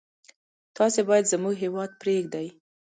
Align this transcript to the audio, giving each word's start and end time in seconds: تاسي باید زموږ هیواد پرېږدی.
تاسي 0.75 1.01
باید 1.09 1.29
زموږ 1.33 1.55
هیواد 1.63 1.89
پرېږدی. 2.01 2.47